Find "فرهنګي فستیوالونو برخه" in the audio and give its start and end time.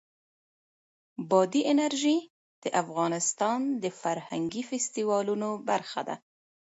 4.01-6.01